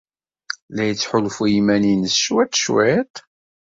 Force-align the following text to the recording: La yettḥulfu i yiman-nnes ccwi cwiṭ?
La 0.75 0.83
yettḥulfu 0.85 1.43
i 1.45 1.51
yiman-nnes 1.53 2.15
ccwi 2.23 2.43
cwiṭ? 2.57 3.15